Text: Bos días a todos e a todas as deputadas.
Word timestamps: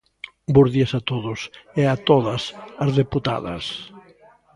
Bos 0.53 0.69
días 0.75 0.93
a 0.99 1.01
todos 1.11 1.39
e 1.81 1.83
a 1.93 1.95
todas 2.09 2.41
as 2.83 2.89
deputadas. 2.99 3.63